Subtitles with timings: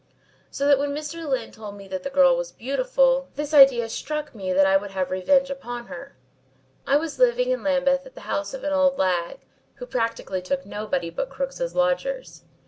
[0.49, 1.29] "So that when Mr.
[1.29, 4.89] Lyne told me that the girl was beautiful, this idea struck me that I would
[4.89, 6.15] have revenge upon her.
[6.87, 9.41] I was living in Lambeth at the house of an old lag,
[9.75, 12.43] who practically took nobody but crooks as lodgers.